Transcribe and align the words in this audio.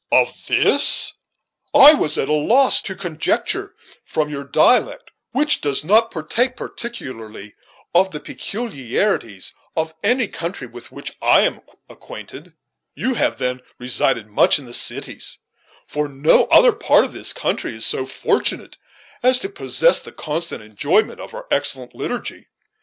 "Of 0.11 0.47
this! 0.47 1.13
I 1.75 1.93
was 1.93 2.17
at 2.17 2.27
a 2.27 2.33
loss 2.33 2.81
to 2.81 2.95
conjecture, 2.95 3.75
from 4.03 4.29
your 4.29 4.43
dialect, 4.43 5.11
which 5.31 5.61
does 5.61 5.83
not 5.83 6.09
partake, 6.09 6.55
particularly, 6.57 7.53
of 7.93 8.09
the 8.09 8.19
peculiarities 8.19 9.53
of 9.77 9.93
any 10.03 10.27
country 10.27 10.65
with 10.65 10.91
which 10.91 11.15
I 11.21 11.41
am 11.41 11.61
acquainted. 11.87 12.53
You 12.95 13.13
have, 13.13 13.37
then, 13.37 13.61
resided 13.77 14.25
much 14.25 14.57
in 14.57 14.65
the 14.65 14.73
cities, 14.73 15.37
for 15.85 16.07
no 16.07 16.45
other 16.45 16.71
part 16.73 17.05
of 17.05 17.13
this 17.13 17.31
country 17.31 17.75
is 17.75 17.85
so 17.85 18.07
fortunate 18.07 18.77
as 19.21 19.37
to 19.37 19.49
possess 19.49 19.99
the 19.99 20.11
constant 20.11 20.63
enjoyment 20.63 21.19
of 21.21 21.35
our 21.35 21.45
excellent 21.51 21.93
liturgy." 21.93 22.47